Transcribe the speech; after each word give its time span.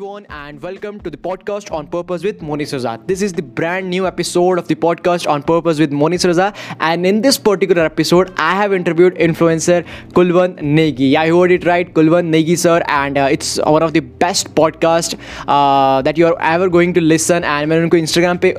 everyone, 0.00 0.26
and 0.30 0.62
welcome 0.62 0.98
to 1.00 1.10
the 1.10 1.18
podcast 1.18 1.70
on 1.70 1.86
Purpose 1.86 2.22
with 2.24 2.40
Moni 2.40 2.64
Raza. 2.64 3.06
This 3.06 3.20
is 3.20 3.34
the 3.34 3.42
brand 3.42 3.90
new 3.90 4.06
episode 4.06 4.58
of 4.58 4.68
the 4.68 4.74
podcast 4.74 5.28
on 5.28 5.42
Purpose 5.42 5.78
with 5.78 5.92
Moni 5.92 6.16
Raza, 6.16 6.56
and 6.80 7.04
in 7.04 7.20
this 7.20 7.36
particular 7.36 7.82
episode, 7.84 8.32
I 8.38 8.54
have 8.54 8.72
interviewed 8.72 9.16
influencer 9.16 9.84
Kulwan 10.14 10.54
Negi. 10.60 11.10
Yeah, 11.10 11.24
you 11.24 11.38
heard 11.38 11.52
it 11.52 11.66
right, 11.66 11.92
Kulwan 11.92 12.30
Negi 12.36 12.56
sir, 12.56 12.82
and 12.86 13.18
uh, 13.18 13.28
it's 13.30 13.58
one 13.58 13.82
of 13.82 13.92
the 13.92 14.00
best 14.00 14.54
podcast 14.54 15.18
uh, 15.46 16.00
that 16.00 16.16
you 16.16 16.26
are 16.26 16.40
ever 16.40 16.70
going 16.70 16.94
to 16.94 17.02
listen. 17.02 17.44
And 17.44 17.68
मैंने 17.68 17.82
उनको 17.82 17.98
Instagram 17.98 18.40
पे 18.46 18.54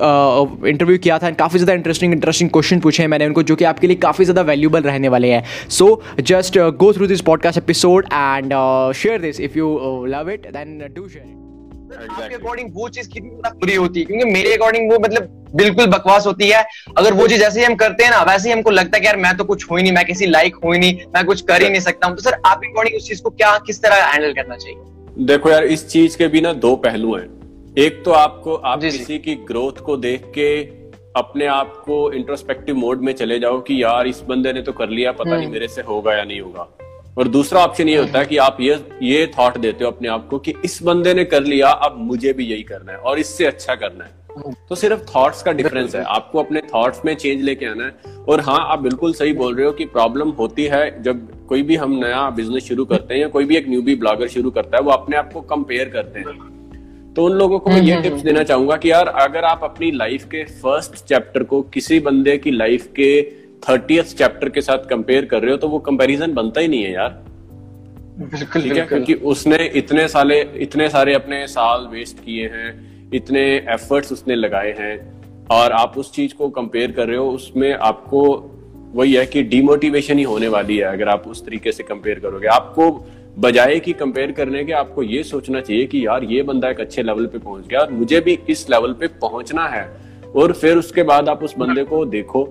interview 0.70 0.96
uh, 0.96 1.02
किया 1.02 1.18
था 1.18 1.30
काफ़ी 1.42 1.58
ज़्यादा 1.58 1.74
interesting 1.80 2.12
interesting 2.12 2.50
question 2.50 2.80
पूछे 2.86 3.02
हैं 3.02 3.08
मैंने 3.08 3.26
उनको 3.26 3.42
जो 3.50 3.56
कि 3.56 3.64
आपके 3.72 3.86
लिए 3.86 3.96
काफ़ी 4.06 4.24
ज़्यादा 4.24 4.42
वैल्यूबल 4.52 4.82
रहने 4.82 5.08
वाले 5.16 5.32
हैं 5.32 5.42
so 5.78 5.90
just 6.20 6.58
go 6.84 6.92
through 6.92 7.06
this 7.06 7.20
podcast 7.32 7.58
episode 7.58 8.08
and 8.12 8.54
share 9.02 9.20
this 9.20 9.40
if 9.40 9.56
you 9.56 9.74
love 10.16 10.30
it 10.30 10.50
then 10.52 10.78
do 10.94 11.06
आपके 11.95 12.35
अकॉर्डिंग 12.35 12.69
वो 12.73 12.89
चीज़ 12.89 13.09
कितनी 13.09 13.29
ज़्यादा 13.29 13.49
बुरी 13.59 13.75
होती 13.75 13.99
है? 13.99 14.05
क्योंकि 14.05 14.25
मेरे 14.31 14.53
अकॉर्डिंग 14.53 14.91
वो 14.91 14.99
मतलब 14.99 15.27
बिल्कुल 15.55 15.85
बकवास 15.87 16.25
होती 16.27 16.49
है। 16.49 16.63
अगर 16.97 17.13
वो 17.13 17.27
चीज़ 17.27 17.39
जैसे 17.39 17.59
ही 17.59 17.65
हम 17.65 17.75
करते 17.75 18.03
हैं 18.03 18.11
ना 18.11 18.21
वैसे 18.23 18.49
ही 18.49 18.53
हमको 18.53 18.69
लगता 18.69 18.97
है 18.97 19.01
कि 19.01 19.07
यार 19.07 19.17
मैं 19.17 19.35
तो 19.37 19.43
कुछ 19.43 19.69
हुई 19.71 19.81
नहीं 19.81 19.91
मैं 19.93 20.05
किसी 20.05 20.25
लाइक 20.25 20.55
हुई 20.65 20.79
नहीं 20.79 20.93
मैं 21.15 21.25
कुछ 21.25 21.41
कर 21.41 21.63
ही 21.63 21.69
नहीं 21.69 21.81
सकता 21.81 22.07
हूँ। 22.07 22.15
तो 22.15 22.21
सर 22.21 22.37
आपके 22.45 22.67
अकॉर्डिंग 22.67 22.95
उस 22.97 23.07
चीज़ 23.07 23.21
को 23.23 23.29
क्या 23.31 23.57
किस 23.67 23.81
तरह 23.81 24.05
हैंडल 24.05 24.33
करना 24.33 24.57
चाहिए? 24.57 24.77
देखो 25.25 25.49
यार 25.49 25.63
इस 25.65 25.87
चीज़ 25.89 26.17
के 26.17 26.27
भी 26.27 26.41
ना 26.41 26.53
दो 26.61 26.75
पहलू 26.85 27.15
हैं। 27.15 27.75
एक 27.77 28.01
तो 28.05 28.11
आपको 28.11 28.55
आप 28.55 28.81
किसी 28.81 29.17
की 29.19 29.35
ग्रोथ 29.47 29.83
को 29.85 29.97
देख 29.97 30.31
के 30.37 30.49
अपने 31.15 31.45
आप 31.45 31.73
को 31.85 32.11
इंट्रोस्पेक्टिव 32.11 32.75
मोड 32.75 33.01
में 33.01 33.13
चले 33.13 33.39
जाओ 33.39 33.59
कि 33.61 33.81
यार 33.83 34.07
इस 34.07 34.21
बंदे 34.29 34.53
ने 34.53 34.61
तो 34.61 34.71
कर 34.71 34.89
लिया 34.89 35.11
पता 35.11 35.29
नहीं 35.29 35.43
हम्म। 35.43 35.53
मेरे 35.53 35.67
से 35.67 35.81
होगा 35.81 36.13
या 36.13 36.23
नहीं 36.23 36.39
होगा। 36.41 36.67
और 37.17 37.27
दूसरा 37.27 37.61
ऑप्शन 37.61 37.89
ये 37.89 37.97
होता 37.97 38.19
है 38.19 38.25
कि 38.25 38.37
आप 38.37 38.57
ये 38.61 38.79
ये 39.03 39.31
थॉट 39.39 39.57
देते 39.57 39.83
हो 39.83 39.91
अपने 39.91 40.07
आप 40.07 40.27
को 40.29 40.39
कि 40.39 40.53
इस 40.65 40.79
बंदे 40.83 41.13
ने 41.13 41.23
कर 41.23 41.43
लिया 41.43 41.69
अब 41.69 41.95
मुझे 41.97 42.33
भी 42.33 42.45
यही 42.45 42.63
करना 42.63 42.91
है 42.91 42.97
और 42.97 43.19
इससे 43.19 43.45
अच्छा 43.45 43.75
करना 43.75 44.03
है। 44.03 44.11
तो 44.69 44.75
सिर्फ़ 44.75 44.99
थॉट्स 44.99 45.43
का 45.43 45.51
डिफरेंस 45.51 45.95
है। 45.95 46.03
आपको 46.03 46.39
अपने 46.39 46.61
थॉट्स 46.61 47.01
में 47.05 47.15
चेंज 47.15 47.41
लेके 47.41 47.65
आना 47.65 47.85
है। 47.85 48.15
और 48.29 48.39
हाँ 48.39 48.57
आप 48.59 48.79
बिल्कुल 48.79 49.13
सही 49.13 49.33
बोल 49.33 49.55
रहे 49.55 49.65
हो 49.65 49.71
कि 49.71 49.85
प्रॉब्लम 49.85 50.29
होती 50.29 50.63
है 50.63 51.03
जब 51.03 51.45
कोई 51.47 51.63
भी 51.63 51.75
हम 51.75 51.91
नया 51.91 52.29
बिज़नेस 52.29 52.63
शुरू 52.63 52.85
करते 52.85 53.13
हैं 53.13 53.21
या 53.21 53.27
कोई 53.27 53.45
भी 53.45 53.57
एक 53.57 53.69
न्यूबी 53.69 53.95
ब्लॉगर 53.95 54.27
शुरू 54.27 54.51
करता 54.51 54.77
है 54.77 54.83
वो 54.83 54.91
अपने 54.91 55.17
आप 55.17 55.33
को 55.33 55.41
कंपेयर 55.41 55.89
करते 55.89 56.19
हैं। 56.19 57.13
तो 57.13 57.25
उन 57.25 57.31
लोगों 57.31 57.59
को 57.59 57.69
मैं 57.69 57.81
ये 57.81 57.95
टिप्स 57.95 58.05
हम्म, 58.05 58.15
हम्म, 58.15 58.23
देना 58.23 58.43
चाहूँगा 58.43 58.77
कि 58.77 58.91
यार 58.91 59.07
अगर 59.07 59.43
आप 59.43 59.59
अपनी 59.63 59.91
लाइफ 59.91 60.23
के 60.23 60.43
फ़र्स्ट 60.43 61.05
चैप्टर 61.05 61.43
को 61.43 61.61
किसी 61.61 61.99
बंदे 61.99 62.37
की 62.37 62.51
लाइफ 62.51 62.87
के 62.87 63.42
थर्टीथ 63.63 64.03
चैप्टर 64.17 64.49
के 64.49 64.61
साथ 64.61 64.77
कंपेयर 64.77 65.25
कर 65.25 65.41
रहे 65.41 65.51
हो 65.51 65.57
तो 65.57 65.67
वो 65.67 65.79
कंपैरिजन 65.79 66.33
बनता 66.33 66.61
ही 66.61 66.67
नहीं 66.67 66.83
है 66.83 66.91
यार। 66.91 67.23
बिल्कुल 68.19 68.61
ठीक 68.61 68.77
है? 68.77 68.85
क्योंकि 68.85 69.13
उसने 69.13 69.63
इतने 69.75 70.07
साले 70.07 70.41
इतने 70.41 70.89
सारे 70.89 71.13
अपने 71.13 71.47
साल 71.47 71.87
वेस्ट 71.87 72.19
किए 72.19 72.47
हैं 72.47 73.09
इतने 73.13 73.41
एफर्ट्स 73.69 74.11
उसने 74.11 74.35
लगाए 74.35 74.75
हैं 74.79 74.95
और 75.51 75.71
आप 75.71 75.97
उस 75.97 76.11
चीज़ 76.13 76.33
को 76.33 76.49
कंपेयर 76.49 76.91
कर 76.91 77.07
रहे 77.07 77.17
हो 77.17 77.29
उसमें 77.29 77.73
आपको 77.73 78.23
वही 78.95 79.13
है 79.13 79.25
कि 79.25 79.43
डिमोटिवेशन 79.43 80.17
ही 80.17 80.23
होने 80.23 80.47
वाली 80.47 80.77
है 80.77 80.83
अगर 80.83 81.09
आप 81.09 81.27
उस 81.27 81.45
तरीके 81.45 81.71
से 81.71 81.83
कंपेयर 81.83 82.19
करोगे। 82.19 82.47
आपको 82.47 82.89
बजाय 83.39 83.79
कि 83.79 83.93
कंपेयर 83.93 84.31
करने 84.31 84.63
के 84.63 84.71
आपको 84.71 85.03
ये 85.03 85.23
सोचना 85.23 85.61
चाहिए 85.61 85.85
कि 85.85 86.05
यार 86.07 86.23
ये 86.23 86.43
बंदा 86.43 86.69
एक 86.69 86.79
अच्छे 86.79 87.03
लेवल 87.03 87.25
पे 87.25 87.37
पहुँच 87.37 87.67
गया 87.67 87.79
और 87.79 87.91
मुझे 87.91 88.19
भी 88.19 88.37
इस 88.49 88.69
लेवल 88.69 88.93
पे 88.93 89.07
पहुँचना 89.21 89.67
है 89.67 89.87
और 90.35 90.53
फिर 90.53 90.77
उसके 90.77 91.03
बाद 91.03 91.29
आप 91.29 91.43
उस 91.43 91.57
बंदे 91.57 91.83
को 91.83 92.05
देखो। 92.05 92.43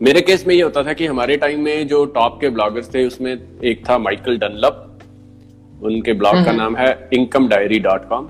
मेरे 0.00 0.20
केस 0.20 0.46
में 0.46 0.54
ये 0.54 0.60
होता 0.62 0.82
था 0.82 0.92
कि 0.92 1.06
हमारे 1.06 1.36
टाइम 1.36 1.60
में 1.60 1.86
जो 1.88 2.04
टॉप 2.12 2.38
के 2.40 2.48
ब्लॉगर्स 2.48 2.94
थे 2.94 3.04
उसमें 3.06 3.32
एक 3.32 3.82
था 3.88 3.96
माइकल 3.98 4.38
डनलप 4.38 5.82
उनके 5.82 6.12
ब्लॉग 6.12 6.34
का 6.34 6.40
हम्म। 6.40 6.56
नाम 6.56 6.76
है 6.76 7.08
इनकम 7.14 7.48
डायरी 7.48 7.78
डॉट 7.78 8.08
कॉम 8.08 8.28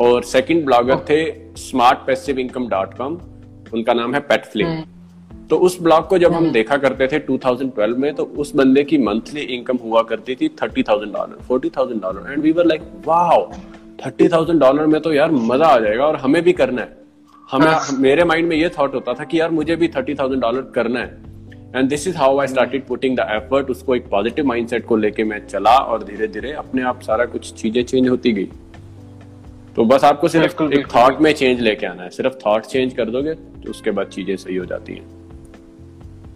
और 0.00 0.24
सेकंड 0.24 0.64
ब्लॉगर 0.64 0.98
थे 1.10 1.18
smart 1.58 1.98
passive 2.06 2.38
income 2.38 2.68
dot 2.68 2.92
com 2.94 3.14
उनका 3.74 3.92
नाम 3.92 4.14
है 4.14 4.20
पेट 4.22 4.44
फ्लिप 4.44 4.66
हम्म। 4.66 5.46
तो 5.48 5.58
उस 5.58 5.80
ब्लॉग 5.82 6.08
को 6.08 6.18
जब 6.18 6.32
हम 6.32 6.42
हम्म। 6.42 6.52
देखा 6.52 6.76
करते 6.76 7.06
थे 7.06 7.20
2012 7.26 7.96
में 7.96 8.12
तो 8.14 8.24
उस 8.36 8.54
बंदे 8.56 8.84
की 8.84 8.98
मंथली 8.98 9.40
इनकम 9.56 9.76
हुआ 9.76 10.02
करती 10.02 10.34
थी 10.34 10.48
thirty 10.62 10.82
thousand 10.82 11.12
dollar 11.12 11.42
forty 11.48 11.70
thousand 11.76 12.02
dollar 12.02 12.30
and 12.32 12.42
we 12.42 12.52
were 12.52 12.66
like 12.66 12.82
wow 13.06 13.42
thirty 14.04 14.28
thousand 14.28 14.60
dollar 14.60 14.86
में 14.86 15.00
तो 15.00 15.12
यार 15.12 15.30
मज़ा 15.30 15.66
आ 15.66 15.78
जाएगा 15.78 16.06
और 16.06 16.16
हमें 16.16 16.42
भी 16.42 16.52
करना 16.52 16.82
है। 16.82 17.05
हमें 17.48 17.66
हाँ. 17.66 17.96
मेरे 17.98 18.24
माइंड 18.24 18.48
में 18.48 18.56
ये 18.56 18.68
थॉट 18.68 18.94
होता 18.94 19.12
था 19.14 19.24
कि 19.24 19.40
यार 19.40 19.50
मुझे 19.50 19.76
भी 19.76 19.88
थर्टी 19.88 20.14
थाउज़ेंड 20.14 20.40
डॉलर 20.42 20.62
करना 20.74 21.00
है। 21.00 21.24
And 21.76 21.88
this 21.88 22.06
is 22.08 22.16
how 22.16 22.38
I 22.40 22.46
started 22.46 22.86
putting 22.86 23.16
the 23.16 23.26
effort 23.30 23.70
उसको 23.70 23.94
एक 23.96 24.08
पॉजिटिव 24.10 24.46
माइंडसेट 24.46 24.86
को 24.86 24.96
लेके 24.96 25.24
मैं 25.24 25.38
चला 25.46 25.76
और 25.76 26.04
धीरे 26.04 26.28
धीरे 26.28 26.52
अपने 26.54 26.82
आप 26.82 27.00
सारा 27.02 27.24
कुछ 27.26 27.52
चीज़ें 27.54 27.82
चेंज 27.84 28.08
होती 28.08 28.32
गई। 28.32 28.48
तो 29.76 29.84
बस 29.84 30.04
आपको 30.04 30.28
सिर्फ़ 30.28 30.62
एक 30.64 30.86
थॉट 30.94 31.20
में 31.20 31.32
चेंज 31.32 31.60
लेके 31.60 31.86
आना 31.86 32.02
है। 32.02 32.10
सिर्फ़ 32.10 32.34
थॉट 32.46 32.64
चेंज 32.64 32.94
कर 32.94 33.10
दोगे 33.10 33.34
तो 33.34 33.70
उसके 33.70 33.90
बाद 33.90 34.06
चीज़ें 34.08 34.36
सही 34.36 34.56
हो 34.56 34.64
जाती 34.64 34.94
हैं। 34.94 35.04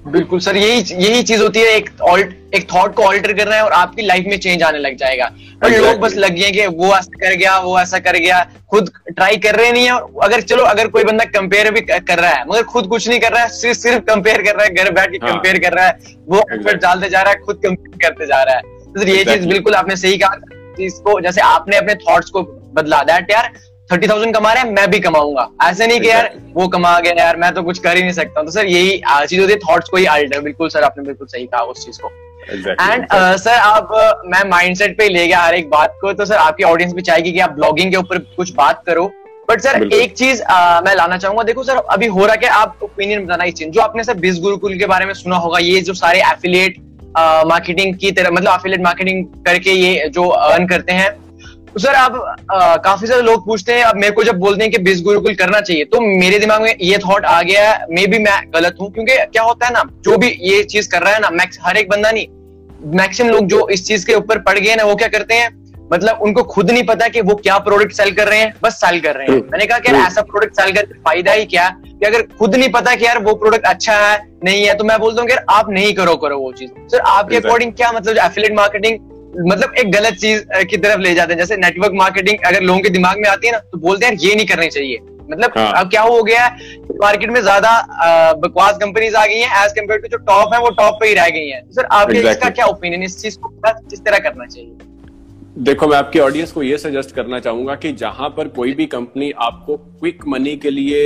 बिल्कुल 0.07 0.41
सर 0.41 0.57
यही 0.57 0.81
यही 0.97 1.23
चीज़ 1.23 1.43
होती 1.43 1.61
है 1.61 1.73
एक 1.77 1.89
ऑल्ट 2.03 2.55
एक 2.55 2.67
थॉट 2.73 2.95
को 2.95 3.03
ऑल्टर 3.03 3.33
करना 3.33 3.55
है 3.57 3.63
और 3.63 3.73
आपकी 3.73 4.03
लाइफ 4.03 4.25
में 4.29 4.39
चेंज 4.39 4.63
आने 4.63 4.79
लग 4.79 4.97
जाएगा। 4.97 5.25
और 5.65 5.71
लोग 5.73 5.99
बस 6.01 6.15
लग 6.17 6.35
गए 6.37 6.51
कि 6.51 6.67
वो 6.67 6.87
ऐसा 6.97 7.19
कर 7.21 7.35
गया 7.35 7.59
वो 7.59 7.79
ऐसा 7.81 7.99
कर 7.99 8.17
गया 8.17 8.43
खुद 8.71 8.91
ट्राई 9.09 9.37
कर 9.37 9.55
रहे 9.57 9.73
नहीं 9.73 9.85
है 9.87 9.99
अगर 10.23 10.41
चलो 10.43 10.63
अगर 10.65 10.89
कोई 10.89 11.05
बंदा 11.05 11.25
कंपेयर 11.39 11.71
भी 11.71 11.81
कर 11.81 12.19
रहा 12.19 12.31
है 12.31 12.45
मगर 12.49 12.63
खुद 12.73 12.87
कुछ 12.87 13.09
नहीं 13.09 13.21
कर 13.21 13.33
रहा 13.33 13.43
है 13.43 13.49
सिर्फ़ 13.51 13.79
सिर्फ़ 13.79 14.05
कंपेयर 14.05 14.43
कर 14.43 14.55
रहा 14.57 14.65
है 14.65 14.75
घर 14.75 14.91
बैठ 14.91 15.11
के 15.11 15.17
हाँ, 15.17 15.33
कंपेयर 15.35 15.59
कर 15.59 15.73
रहा 15.73 15.87
है 15.87 15.99
वो 16.29 16.45
एफर्ट 16.55 16.83
डालते 16.83 17.09
जा 17.09 17.23
रहा 17.23 17.33
है 17.33 17.39
खुद 17.47 17.61
कंपेयर 17.65 18.09
करते 18.09 18.27
जा 18.27 18.43
रहा 18.43 18.55
है। 18.55 18.63
तो 18.95 19.07
ये 19.09 19.25
चीज़ 19.25 19.47
बिल्कुल 19.49 19.75
आपने 19.75 19.97
सही 19.97 20.19
कहा 20.19 20.37
इसको 20.81 21.21
जैसे 21.21 21.41
आपने 21.43 21.77
अपने 21.77 21.95
थॉट्स 22.09 22.31
को 22.31 22.43
बदला 22.75 23.03
दैट 23.03 23.31
यार 23.31 23.53
थर्टी 23.91 24.09
थाउज़ेंड 24.09 24.35
कमा 24.35 24.53
रहे 24.53 24.63
हैं 24.63 24.71
मैं 24.71 24.91
भी 24.91 24.99
कमाऊँगा। 25.01 25.49
ऐसे 25.63 25.87
नहीं 25.87 26.01
कि 26.01 26.09
यार 26.09 26.31
वो 26.55 26.67
कमा 26.69 26.99
गया 27.01 27.13
यार 27.19 27.37
मैं 27.37 27.53
तो 27.55 27.63
कुछ 27.63 27.79
कर 27.79 27.97
ही 27.97 28.03
नहीं 28.03 28.13
सकता 28.13 28.43
तो 28.43 28.51
सर 28.51 28.67
यही 28.67 28.99
चीज़ 28.99 29.41
होती 29.41 29.53
है 29.53 29.59
थॉट्स 29.61 29.89
को 29.89 29.97
ही 29.97 30.05
अल्टर 30.07 30.41
बिल्कुल 30.41 30.69
सर 30.69 30.83
आपने 30.83 31.05
बिल्कुल 31.05 31.27
सही 31.27 31.47
कहा 31.47 31.63
उस 31.63 31.85
चीज़ 31.85 31.99
को। 32.01 32.11
एंड 32.51 33.07
सर 33.39 33.55
आप 33.55 33.89
मैं 34.27 34.43
माइंडसेट 34.51 34.97
पे 34.99 35.09
ले 35.09 35.27
गया 35.27 35.41
हर 35.41 35.55
एक 35.55 35.71
बात 35.71 35.97
को। 36.01 36.13
तो 36.13 36.25
सर 36.25 36.37
आपकी 36.39 36.65
ऑडियंस 36.65 36.93
भी 36.95 37.03
चाहेगी 37.03 37.33
कि 37.33 37.41
आप 37.41 37.53
ब्लॉगिंग 37.53 37.91
के 37.91 37.97
ऊपर 37.97 38.19
कुछ 38.37 38.53
बात 38.55 38.83
करो। 38.87 39.07
बट 39.49 39.61
सर 39.61 39.83
एक 39.95 40.17
चीज़ 40.17 40.43
मैं 40.85 40.95
लाना 40.97 41.17
चाहूँगा 41.17 41.43
देखो 41.43 41.63
सर 41.65 41.77
अभी 41.91 42.07
हो 42.09 42.27
रहा 42.27 42.37
क्या 42.37 42.53
आप 42.55 42.79
ओपिनियन 42.83 43.25
बताना 43.27 43.45
इस 43.45 43.55
चीज़। 43.55 43.69
जो 43.69 43.81
आपने 43.81 44.05
सर 44.05 44.15
बिज 44.19 44.41
गुरुकुल 44.43 44.79
के 44.79 44.87
बारे 44.87 45.07
में 45.07 45.15
सुना 45.15 45.37
होगा 45.37 45.59
ये 45.61 45.81
जो 45.81 45.95
सारे 45.95 46.21
एफिलिएट 46.23 46.79
मार्केटिंग 47.47 47.95
की 47.99 48.11
तरह 48.13 48.31
मतलब 48.31 48.53
एफिलिएट 48.53 48.83
मार्केटिंग 48.83 49.25
करके 49.47 49.71
ये 49.71 50.09
जो 50.09 50.27
अर्न 50.29 50.67
करते 50.67 50.93
हैं 50.93 51.09
सर 51.77 51.95
आप 51.95 52.15
आ, 52.53 52.77
काफ़ी 52.77 53.07
सारे 53.07 53.23
लोग 53.23 53.45
पूछते 53.47 53.75
हैं 53.75 53.83
अब 53.85 53.97
मेरे 53.97 54.11
को 54.11 54.25
जब 54.25 54.39
बोलते 54.39 54.63
हैं 54.65 54.71
कि 54.73 54.79
बिज 54.79 55.03
गुरुकुल 55.03 55.35
करना 55.35 55.61
चाहिए 55.61 55.85
तो 55.85 56.01
मेरे 56.01 56.39
दिमाग 56.39 56.63
में 56.63 56.75
ये 56.81 56.99
थॉट 56.99 57.25
आ 57.25 57.41
गया 57.43 57.71
है 57.71 57.87
मे 57.91 58.07
भी 58.07 58.19
मैं 58.19 58.41
गलत 58.55 58.77
हूँ 58.81 58.91
क्योंकि 58.93 59.17
क्या 59.27 59.43
होता 59.43 59.67
है 59.67 59.73
ना 59.73 59.83
जो 60.05 60.17
भी 60.17 60.29
ये 60.43 60.63
चीज़ 60.65 60.89
कर 60.91 61.03
रहा 61.03 61.13
है 61.15 61.21
ना 61.21 61.31
मैक्स 61.31 61.59
हर 61.63 61.77
एक 61.77 61.89
बंदा 61.89 62.11
नहीं 62.11 62.27
मैक्सिमम 62.97 63.31
लोग 63.31 63.47
जो 63.47 63.69
इस 63.69 63.87
चीज़ 63.87 64.07
के 64.07 64.15
ऊपर 64.15 64.39
पड़ 64.39 64.59
गए 64.59 64.75
ना 64.75 64.85
वो 64.85 64.95
क्या 64.97 65.09
करते 65.09 65.35
हैं 65.35 65.49
मतलब 65.93 66.19
उनको 66.23 66.43
खुद 66.43 66.71
नहीं 66.71 66.83
पता 66.87 67.09
कि 67.09 67.21
वो 67.21 67.35
क्या 67.35 67.59
प्रोडक्ट 67.59 67.93
सेल 67.93 68.11
कर 68.15 68.29
रहे 68.29 68.39
हैं 68.39 68.53
बस 68.63 68.75
सेल 68.75 69.01
कर 69.01 69.17
रहे 69.17 69.27
हैं। 69.27 69.41
मैंने 69.53 69.67
कहा 69.67 69.79
कि 69.79 69.93
ऐसा 69.99 70.23
प्रोडक्ट 70.23 70.61
सेल 70.61 70.73
कर 70.75 70.93
फ़ायदा 71.05 71.33
ही 71.33 71.45
क्या 71.45 71.69
कि 71.85 72.07
अगर 72.07 72.23
खुद 72.39 72.55
नहीं 72.55 72.69
पता 72.73 72.95
कि 72.95 73.05
यार 73.05 73.19
वो 73.23 73.35
प्रोडक्ट 73.35 73.65
अच्छा 73.67 73.97
है 74.07 74.19
नहीं 74.45 74.65
है 74.67 74.75
तो 74.75 74.85
मैं 74.85 74.99
बोलता 75.01 75.23
हूँ 75.23 75.29
कि 75.31 75.37
आप 75.51 75.71
नहीं 75.71 75.93
करो 75.95 76.15
करो 76.17 76.39
वो 76.39 76.53
चीज़। 76.53 76.71
सर 76.93 77.01
आपके 77.15 77.37
अकॉर्डिंग 77.37 77.73
क्या 77.73 77.91
मतलब 77.93 78.19
एफिलेट 78.25 78.55
मार्केटिंग 78.57 78.99
मतलब 79.33 79.75
एक 79.79 79.91
गलत 79.93 80.15
चीज़ 80.17 80.43
की 80.65 80.77
तरफ़ 80.79 81.01
ले 81.01 81.15
जाते 81.15 81.33
हैं 81.33 81.39
जैसे 81.39 81.57
नेटवर्क 81.59 81.93
मार्केटिंग 81.95 82.39
अगर 82.47 82.63
लोगों 82.63 82.81
के 82.81 82.91
दिमाग 82.91 83.19
में 83.19 83.29
आती 83.29 83.47
है 83.47 83.53
ना 83.53 83.59
तो 83.67 83.79
बोलते 83.79 84.07
हैं 84.07 84.17
ये 84.19 84.35
नहीं 84.35 84.47
करनी 84.47 84.69
चाहिए 84.69 84.99
मतलब 85.31 85.53
हाँ. 85.57 85.73
अब 85.75 85.91
क्या 85.91 86.03
हो 86.03 86.23
गया 86.23 86.45
है 86.45 86.79
मार्केट 86.95 87.31
में 87.31 87.41
ज़्यादा 87.41 88.33
बकवास 88.37 88.77
कंपनीज़ 88.77 89.17
आ 89.17 89.25
गई 89.27 89.39
हैं 89.39 89.65
एज 89.65 89.73
कंपेयर 89.73 90.01
टू 90.01 90.09
जो 90.09 90.17
टॉप 90.25 90.55
है 90.55 90.61
वो 90.61 90.71
टॉप 90.77 90.99
पे 91.01 91.09
ही 91.09 91.15
रह 91.15 91.29
गई 91.31 91.49
हैं 91.49 91.63
सर 91.71 91.85
आपके 91.85 92.13
exactly. 92.13 92.31
इसका 92.31 92.51
क्या 92.51 92.67
ओपिनियन 92.67 93.03
इस 93.03 93.19
चीज़ 93.19 93.39
को 93.39 93.49
किस 93.65 94.01
तरह 94.01 94.19
करना 94.21 94.47
चाहिए 94.47 94.77
देखो 95.61 95.87
मैं 95.89 95.97
आपकी 95.97 96.19
ऑडियंस 96.21 96.53
को 96.53 96.63
ये 96.63 96.77
सजेस्ट 96.79 97.15
करना 97.15 97.39
चाहूँगा 97.41 97.75
कि 97.77 97.93
जहाँ 97.95 98.29
पर 98.31 98.49
कोई 98.51 98.73
भी 98.75 98.87
कंपनी 98.89 99.31
आपको 99.41 99.77
क्विक 99.77 100.27
मनी 100.29 100.57
के 100.57 100.71
लिए 100.73 101.01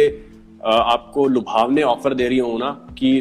आपको 0.64 1.26
लुभावने 1.28 1.82
ऑफ़र 1.84 2.14
दे 2.14 2.28
रही 2.28 2.38
हो 2.40 2.56
ना 2.58 2.70
कि 2.98 3.16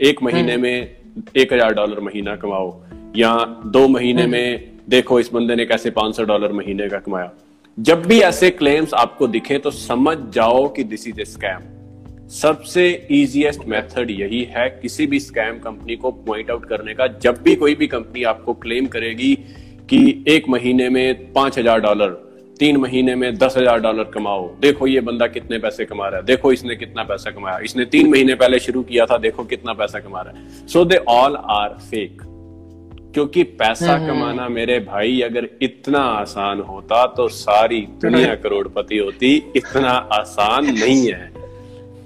एक 0.00 0.22
महीने 0.22 0.52
हम्म। 0.52 0.62
में 0.62 0.96
एक 1.36 1.52
हज़ार 1.52 1.74
डॉलर 1.74 2.00
महीना 2.02 2.36
कमाओ 2.36 2.70
या 3.16 3.34
दो 3.66 3.86
महीने 3.88 4.22
हम्म। 4.22 4.32
में 4.32 4.72
देखो 4.88 5.18
इस 5.20 5.30
बंदे 5.32 5.54
ने 5.54 5.64
कैसे 5.66 5.90
500 5.90 6.24
डॉलर 6.24 6.52
महीने 6.52 6.88
का 6.88 6.98
कमाया। 6.98 7.30
जब 7.78 8.06
भी 8.06 8.18
ऐसे 8.20 8.50
क्लेम्स 8.52 8.94
आपको 8.94 9.26
दिखे 9.28 9.58
तो 9.58 9.70
समझ 9.70 10.16
जाओ 10.34 10.66
कि 10.68 10.84
दिस 10.84 11.06
इज़ 11.08 11.20
ए 11.20 11.24
स्कैम 11.24 11.70
सबसे 12.32 12.88
इजीएस्ट 13.12 13.66
मेथड 13.68 14.10
यही 14.10 14.42
है 14.50 14.68
किसी 14.72 15.06
भी 15.06 15.20
स्कैम 15.20 15.58
कंपनी 15.58 15.96
को 15.96 16.10
पॉइंट 16.26 16.50
आउट 16.50 16.64
करने 16.64 16.94
का। 16.94 17.06
जब 17.18 17.42
भी 17.42 17.54
कोई 17.54 17.74
भी 17.74 17.86
कंपनी 17.86 18.22
आपको 18.24 18.54
क्लेम 18.54 18.86
करेगी 18.86 19.34
कि 19.88 20.24
एक 20.28 20.48
महीने 20.48 20.88
में 20.88 21.32
पाँच 21.32 21.58
हज़ार 21.58 21.80
डॉलर 21.80 22.20
तीन 22.58 22.76
महीने 22.76 23.14
में 23.14 23.34
दस 23.38 23.56
हज़ार 23.56 23.80
डॉलर 23.80 24.04
कमाओ। 24.14 24.48
देखो 24.60 24.86
ये 24.86 25.00
बंदा 25.00 25.26
कितने 25.26 25.58
पैसे 25.58 25.84
कमा 25.84 26.08
रहा 26.08 26.20
है। 26.20 26.26
देखो 26.26 26.52
इसने 26.52 26.76
कितना 26.76 27.04
पैसा 27.04 27.30
कमाया। 27.30 27.58
इसने 27.64 27.84
तीन 27.86 28.10
महीने 28.10 28.34
पहले 28.34 28.58
शुरू 28.58 28.82
किया 28.82 29.06
था 29.06 29.18
देखो 29.18 29.44
कितना 29.44 29.72
पैसा 29.74 30.00
कमा 30.00 30.20
रहा 30.20 30.38
है। 30.38 30.66
So 30.68 30.84
they 30.84 30.96
all 31.08 31.36
are 31.36 31.78
fake 31.80 32.22
क्योंकि 33.14 33.42
पैसा 33.42 33.98
कमाना 34.08 34.48
मेरे 34.48 34.78
भाई 34.80 35.20
अगर 35.20 35.48
इतना 35.62 35.98
आसान 35.98 36.60
होता 36.60 37.06
तो 37.06 37.28
सारी 37.28 37.80
दुनिया 37.80 38.34
करोड़पति 38.42 38.98
होती 38.98 39.52
इतना 39.56 39.90
आसान 39.90 40.66
नहीं 40.66 41.12
है। 41.12 41.32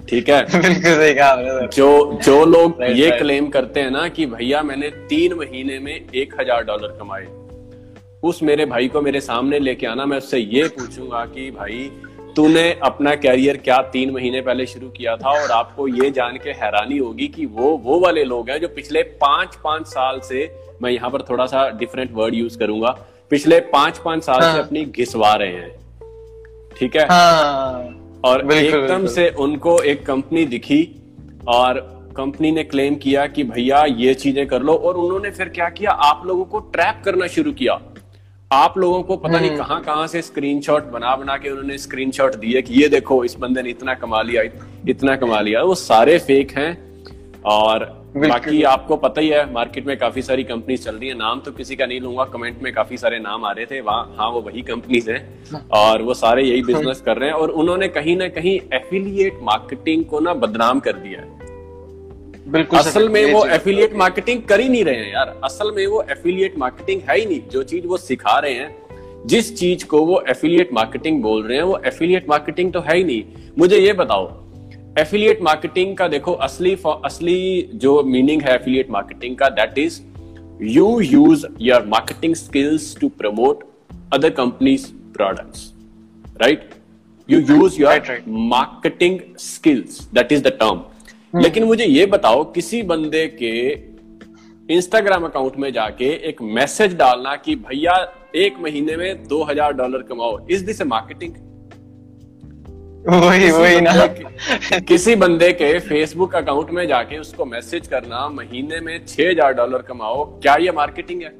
ठीक 0.08 0.28
है? 0.28 0.46
जो 1.68 2.18
जो 2.24 2.44
लोग 2.44 2.82
ये 2.82 3.10
क्लेम 3.10 3.48
करते 3.48 3.80
हैं 3.80 3.90
ना 3.90 4.08
कि 4.08 4.26
भैया 4.26 4.62
मैंने 4.62 4.88
तीन 4.88 5.34
महीने 5.34 5.78
में 5.78 5.94
एक 6.14 6.34
हज़ार 6.40 6.64
डॉलर 6.64 6.96
कमाए 7.00 7.26
उस 8.22 8.42
मेरे 8.42 8.66
भाई 8.66 8.88
को 8.88 9.00
मेरे 9.00 9.20
सामने 9.20 9.58
लेके 9.58 9.86
आना 9.86 10.06
मैं 10.06 10.18
उससे 10.18 10.38
ये 10.38 10.68
पूछूँगा 10.68 11.24
कि 11.24 11.50
भाई 11.50 11.90
तूने 12.36 12.78
अपना 12.82 13.14
कैरियर 13.14 13.56
क्या 13.56 13.78
तीन 13.78 14.10
महीने 14.10 14.40
पहले 14.40 14.66
शुरू 14.66 14.88
किया 14.88 15.16
था 15.16 15.42
और 15.42 15.50
आपको 15.50 15.88
ये 15.88 16.10
जान 16.10 16.36
के 16.36 16.50
हैरानी 16.50 16.98
होगी 16.98 17.28
कि 17.28 17.46
वो 17.46 17.76
वो 17.84 18.00
वाले 18.00 18.24
लोग 18.24 18.50
हैं 18.50 18.60
जो 18.60 18.68
पिछले 18.68 19.02
पाँच 19.02 19.56
पाँच 19.64 19.86
साल 19.86 20.20
से 20.20 20.56
मैं 20.82 20.90
यहाँ 20.90 21.10
पर 21.10 21.22
थोड़ा 21.22 21.46
सा 21.46 21.70
डिफरेंट 21.70 22.10
वर्ड 22.12 22.34
यूज़ 22.34 22.58
करूँगा 22.58 22.98
पिछले 23.30 23.60
पाँच 23.60 23.98
पाँच 23.98 24.24
साल 24.24 24.42
हाँ। 24.42 24.54
से। 24.54 24.58
अपनी 24.58 24.84
घिसवा 24.84 25.34
रहे 25.34 25.52
हैं। 25.52 25.76
ठीक 26.78 26.96
है? 26.96 27.02
हाँ। 27.02 27.84
और 28.24 28.52
एकदम 28.52 29.06
से 29.06 29.28
उनको 29.28 29.82
एक 29.82 30.06
कंपनी 30.06 30.44
दिखी 30.44 31.02
और 31.48 31.96
कंपनी 32.16 32.52
ने 32.52 32.64
क्लेम 32.64 32.94
किया 32.94 33.26
कि 33.26 33.44
भैया 33.44 33.84
ये 33.84 34.14
चीज़ें 34.14 34.46
कर 34.46 34.62
लो 34.62 34.74
और 34.74 34.94
उन्होंने 34.94 35.30
फिर 35.30 35.48
क्या 35.48 35.68
किया? 35.68 35.90
आप 35.90 36.22
लोगों 36.26 36.44
को 36.44 36.58
ट्रैप 36.58 37.02
करना 37.04 37.26
शुरू 37.26 37.52
किया। 37.52 37.80
आप 38.50 38.76
लोगों 38.78 39.02
को 39.02 39.16
पता 39.16 39.36
हम्म। 39.36 39.46
नहीं 39.46 39.56
कहाँ 39.58 39.80
कहाँ 39.82 40.06
से 40.06 40.20
स्क्रीनशॉट 40.22 40.84
बना 40.90 41.14
बना 41.16 41.36
के 41.36 41.50
उन्होंने 41.50 41.78
स्क्रीनशॉट 41.78 42.34
दिए 42.34 42.60
कि 42.62 42.74
ये 42.74 42.88
देखो 42.88 43.22
इस 43.24 43.34
बंदे 43.34 43.62
ने 43.62 43.70
इतना 43.70 43.94
कमा 43.94 44.20
लिया 44.22 44.42
इतना 44.88 45.16
कमा 45.16 45.40
लिया। 45.40 45.62
वो 45.62 45.74
सारे 45.74 46.18
फेक 46.18 46.50
हैं 46.58 47.42
और 47.44 47.84
बाकी 48.16 48.62
आपको 48.64 48.96
पता 48.96 49.20
ही 49.20 49.28
है 49.28 49.52
मार्केट 49.52 49.86
में 49.86 49.96
काफ़ी 49.98 50.22
सारी 50.22 50.44
कंपनीज़ 50.44 50.84
चल 50.84 50.94
रही 50.94 51.08
है। 51.08 51.14
नाम 51.16 51.40
तो 51.40 51.52
किसी 51.52 51.76
का 51.76 51.86
नहीं 51.86 52.00
लूँगा 52.00 52.24
कमेंट 52.24 52.62
में 52.62 52.72
काफ़ी 52.74 52.96
सारे 52.96 53.18
नाम 53.18 53.44
आ 53.44 53.52
रहे 53.52 53.66
थे 53.66 53.80
वहाँ 53.80 54.14
हाँ 54.18 54.30
वो 54.30 54.40
वही 54.40 54.62
कंपनीज़ 54.62 55.10
हैं 55.10 55.60
और 55.74 56.02
वो 56.02 56.14
सारे 56.14 56.42
यही 56.42 56.62
बिज़नेस 56.62 57.00
कर 57.00 57.18
रहे 57.18 57.28
हैं 57.28 57.36
और 57.36 57.50
उन्होंने 57.52 57.88
कहीं 57.88 58.16
ना 58.16 58.28
कहीं 58.30 58.58
एफिलिएट 58.74 59.40
मार्केटिंग 59.42 60.04
को 60.04 60.20
ना 60.20 60.34
बदनाम 60.36 60.80
कर 60.80 60.96
दिया 60.98 61.20
है। 61.20 61.45
बिल्कुल 62.46 62.78
असल 62.78 63.08
में 63.08 63.32
वो 63.32 63.44
एफिलिएट 63.46 63.94
मार्केटिंग 63.96 64.42
कर 64.42 64.60
ही 64.60 64.68
नहीं 64.68 64.84
रहे 64.84 64.96
हैं 64.96 65.12
यार। 65.12 65.34
असल 65.44 65.72
में 65.76 65.86
वो 65.86 66.02
एफिलिएट 66.10 66.58
मार्केटिंग 66.58 67.00
है 67.08 67.18
ही 67.18 67.24
नहीं। 67.26 67.40
जो 67.52 67.62
चीज़ 67.62 67.86
वो 67.86 67.96
सिखा 67.96 68.38
रहे 68.38 68.54
हैं 68.54 69.26
जिस 69.26 69.56
चीज़ 69.58 69.84
को 69.86 70.04
वो 70.06 70.22
एफिलिएट 70.28 70.72
मार्केटिंग 70.72 71.22
बोल 71.22 71.42
रहे 71.46 71.56
हैं 71.56 71.64
वो 71.64 71.80
एफिलिएट 71.86 72.28
मार्केटिंग 72.28 72.72
तो 72.72 72.80
है 72.80 72.96
ही 72.96 73.04
नहीं। 73.04 73.22
मुझे 73.58 73.78
ये 73.78 73.92
बताओ 73.92 74.28
एफिलिएट 74.98 75.42
मार्केटिंग 75.42 75.96
का 75.96 76.08
देखो 76.08 76.32
असली 76.46 76.76
असली 77.04 77.70
जो 77.74 78.02
मीनिंग 78.02 78.42
है 78.42 78.54
एफिलिएट 78.54 78.90
मार्केटिंग 78.90 79.36
का 79.36 79.48
that 79.58 79.78
is 79.78 80.00
you 80.62 80.88
use 81.00 81.46
your 81.60 81.86
marketing 81.86 82.34
skills 82.34 82.96
to 83.00 83.08
promote 83.18 83.64
other 84.12 84.30
companies 84.30 84.86
products 85.14 85.72
right 86.42 86.70
you 87.28 87.40
use 87.40 87.80
your 87.82 87.92
Right, 87.92 88.08
right. 88.08 88.28
Marketing 88.28 89.18
skills 89.38 90.00
that 90.14 90.32
is 90.32 90.42
the 90.42 90.58
term 90.60 90.82
लेकिन 91.36 91.64
मुझे 91.64 91.84
ये 91.84 92.06
बताओ 92.06 92.44
किसी 92.52 92.82
बंदे 92.84 93.26
के 93.42 93.56
इंस्टाग्राम 94.68 95.24
अकाउंट 95.24 95.56
में 95.56 95.72
जाके 95.72 96.08
एक 96.28 96.42
मैसेज 96.42 96.94
डालना 96.96 97.34
कि 97.36 97.54
भैया 97.56 97.94
एक 98.36 98.58
महीने 98.60 98.96
में 98.96 99.26
दो 99.28 99.42
हज़ार 99.44 99.72
डॉलर 99.72 100.02
कमाओ। 100.02 100.38
इज़ 100.50 100.64
दिस 100.66 100.82
मार्केटिंग 100.84 101.34
वही 103.08 103.50
वही 103.50 103.80
ना। 103.80 104.06
किसी 104.80 105.14
बंदे 105.16 105.52
के 105.52 105.78
फेसबुक 105.80 106.34
अकाउंट 106.34 106.70
में 106.70 106.86
जाके 106.88 107.18
उसको 107.18 107.44
मैसेज 107.44 107.86
करना 107.88 108.28
महीने 108.28 108.80
में 108.80 109.04
छह 109.06 109.30
हज़ार 109.30 109.52
डॉलर 109.54 109.82
कमाओ 109.82 110.24
क्या 110.40 110.56
ये 110.56 110.72
मार्केटिंग 110.72 111.22
है? 111.22 111.32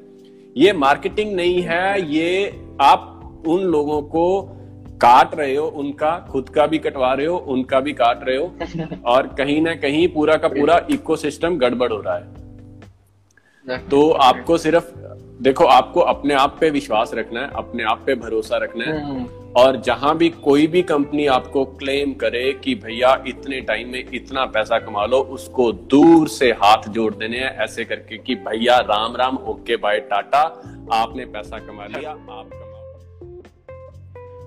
ये 0.57 0.73
मार्केटिंग 0.75 1.35
नहीं 1.35 1.61
है 1.61 2.13
ये 2.13 2.47
आप 2.81 3.43
उन 3.47 3.63
लोगों 3.65 4.01
को 4.13 4.23
काट 5.01 5.35
रहे 5.35 5.55
हो 5.55 5.67
उनका 5.67 6.27
खुद 6.31 6.49
का 6.49 6.65
भी 6.67 6.77
कटवा 6.77 7.13
रहे 7.13 7.25
हो 7.25 7.37
उनका 7.37 7.79
भी 7.79 7.93
काट 7.93 8.19
रहे 8.27 8.37
हो 8.37 8.51
और 9.05 9.27
कहीं 9.27 9.61
ना 9.61 9.75
कहीं 9.75 10.07
पूरा 10.07 10.35
का 10.35 10.47
पूरा 10.47 10.87
इकोसिस्टम 10.91 11.57
गड़बड़ 11.57 11.91
हो 11.93 12.01
रहा 12.01 12.15
है। 12.15 13.79
तो 13.89 14.09
आपको 14.09 14.57
सिर्फ़ 14.57 14.91
देखो 15.43 15.65
आपको 15.65 15.99
अपने 15.99 16.33
आप 16.33 16.57
पे 16.59 16.69
विश्वास 16.69 17.11
रखना 17.13 17.39
है 17.39 17.51
अपने 17.55 17.83
आप 17.83 18.03
पे 18.05 18.15
भरोसा 18.15 18.57
रखना 18.57 18.85
है। 18.85 19.25
और 19.55 19.81
जहाँ 19.81 20.15
भी 20.17 20.29
कोई 20.29 20.67
भी 20.67 20.81
कंपनी 20.81 21.25
आपको 21.27 21.65
क्लेम 21.65 22.13
करे 22.13 22.51
कि 22.63 22.75
भैया 22.75 23.23
इतने 23.27 23.61
टाइम 23.61 23.91
में 23.91 24.03
इतना 24.13 24.45
पैसा 24.45 24.79
कमा 24.79 25.05
लो 25.05 25.17
उसको 25.17 25.71
दूर 25.71 26.27
से 26.27 26.51
हाथ 26.51 26.89
जोड़ 26.89 27.13
देने 27.13 27.39
हैं 27.39 27.57
ऐसे 27.57 27.85
करके 27.85 28.17
कि 28.17 28.35
भैया 28.35 28.77
Ram 28.77 29.15
Ram 29.15 29.37
okay 29.37 29.77
bye 29.77 29.99
tata 29.99 30.41
आपने 30.93 31.25
पैसा 31.25 31.59
कमा 31.59 31.85
लिया 31.85 32.11
आप 32.11 32.17
कमाओ 32.17 32.66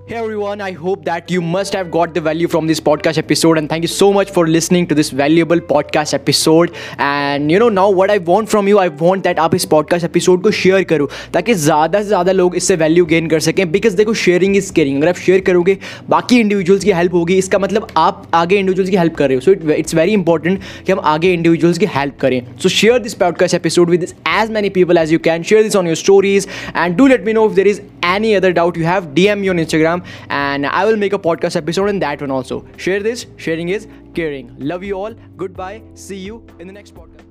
Hey 0.07 0.17
everyone, 0.17 0.59
I 0.59 0.71
hope 0.71 1.05
that 1.05 1.31
you 1.31 1.41
must 1.41 1.73
have 1.73 1.89
got 1.89 2.13
the 2.13 2.19
value 2.19 2.47
from 2.49 2.67
this 2.67 2.79
podcast 2.81 3.17
episode 3.17 3.57
and 3.57 3.69
thank 3.69 3.83
you 3.83 3.87
so 3.87 4.11
much 4.11 4.29
for 4.29 4.45
listening 4.45 4.85
to 4.87 4.95
this 4.95 5.09
valuable 5.09 5.61
podcast 5.61 6.13
episode 6.13 6.73
and 6.97 7.49
you 7.49 7.59
know 7.59 7.69
now 7.69 7.89
what 7.89 8.11
I 8.11 8.17
want 8.17 8.49
from 8.49 8.67
you 8.67 8.79
I 8.79 8.87
want 8.89 9.23
that 9.27 9.39
आप 9.39 9.55
इस 9.55 9.67
podcast 9.73 10.07
episode 10.07 10.41
को 10.43 10.51
share 10.61 10.83
करो 10.89 11.09
ताकि 11.33 11.53
ज़्यादा 11.53 12.01
से 12.01 12.07
ज़्यादा 12.07 12.31
लोग 12.31 12.55
इससे 12.55 12.77
value 12.77 13.05
gain 13.11 13.29
कर 13.31 13.39
सकें 13.47 13.63
because 13.71 13.95
देखो 13.97 14.13
sharing 14.23 14.57
is 14.61 14.71
caring 14.79 14.97
अगर 14.97 15.09
आप 15.09 15.21
share 15.27 15.41
करोगे 15.45 15.77
बाकी 16.09 16.43
individuals 16.43 16.83
की 16.83 16.91
help 16.99 17.13
होगी 17.13 17.37
इसका 17.37 17.59
मतलब 17.59 17.87
आप 17.97 18.27
आगे 18.41 18.61
individuals 18.63 18.89
की 18.89 18.97
help 18.97 19.15
कर 19.17 19.29
रहे 19.29 19.37
हो 19.37 19.41
so 19.41 19.55
it, 19.57 19.65
it's 19.77 19.97
very 20.01 20.17
important 20.19 20.83
कि 20.85 20.91
हम 20.91 20.99
आगे 21.13 21.35
individuals 21.37 21.77
की 21.77 21.91
help 21.99 22.19
करें 22.21 22.41
so 22.65 22.73
share 22.79 22.99
this 23.07 23.17
podcast 23.23 23.59
episode 23.61 23.95
with 23.95 24.11
as 24.35 24.53
many 24.59 24.75
people 24.79 25.03
as 25.05 25.15
you 25.17 25.23
can 25.29 25.49
share 25.53 25.63
this 25.69 25.81
on 25.83 25.93
your 25.93 25.99
stories 26.05 26.51
and 26.75 27.01
do 27.01 27.11
let 27.15 27.31
me 27.31 27.39
know 27.39 27.49
if 27.51 27.55
there 27.61 27.73
is 27.75 27.81
any 28.15 28.35
other 28.35 28.51
doubt 28.53 28.75
you 28.75 28.83
have 28.83 29.09
dm 29.19 29.41
me 29.41 29.49
on 29.49 29.57
instagram 29.65 30.05
and 30.29 30.65
i 30.67 30.85
will 30.85 30.97
make 31.05 31.13
a 31.13 31.19
podcast 31.27 31.55
episode 31.55 31.89
on 31.89 31.99
that 31.99 32.21
one 32.21 32.31
also. 32.31 32.65
Share 32.77 33.01
this. 33.01 33.25
Sharing 33.37 33.69
is 33.69 33.87
caring. 34.13 34.55
Love 34.57 34.83
you 34.83 34.95
all. 34.95 35.13
Goodbye. 35.37 35.81
See 35.93 36.17
you 36.17 36.45
in 36.59 36.67
the 36.67 36.73
next 36.73 36.95
podcast 36.95 37.30